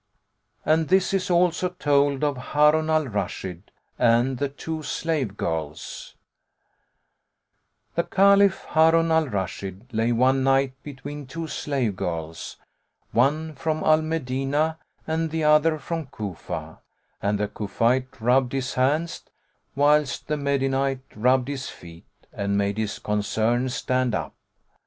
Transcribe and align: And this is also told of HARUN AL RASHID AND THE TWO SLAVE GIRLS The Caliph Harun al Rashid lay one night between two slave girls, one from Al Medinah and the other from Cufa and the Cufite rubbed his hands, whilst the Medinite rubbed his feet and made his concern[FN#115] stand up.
And 0.65 0.87
this 0.87 1.13
is 1.13 1.29
also 1.29 1.69
told 1.69 2.23
of 2.23 2.35
HARUN 2.35 2.89
AL 2.89 3.05
RASHID 3.05 3.69
AND 3.99 4.39
THE 4.39 4.49
TWO 4.49 4.81
SLAVE 4.81 5.37
GIRLS 5.37 6.15
The 7.93 8.05
Caliph 8.05 8.63
Harun 8.69 9.11
al 9.11 9.27
Rashid 9.29 9.93
lay 9.93 10.11
one 10.11 10.43
night 10.43 10.73
between 10.81 11.27
two 11.27 11.45
slave 11.45 11.95
girls, 11.97 12.57
one 13.11 13.53
from 13.53 13.83
Al 13.83 14.01
Medinah 14.01 14.77
and 15.05 15.29
the 15.29 15.43
other 15.43 15.77
from 15.77 16.07
Cufa 16.07 16.79
and 17.21 17.39
the 17.39 17.47
Cufite 17.47 18.19
rubbed 18.19 18.53
his 18.53 18.73
hands, 18.73 19.21
whilst 19.75 20.25
the 20.27 20.35
Medinite 20.35 21.03
rubbed 21.15 21.47
his 21.47 21.69
feet 21.69 22.07
and 22.33 22.57
made 22.57 22.79
his 22.79 22.97
concern[FN#115] 22.97 23.69
stand 23.69 24.15
up. 24.15 24.33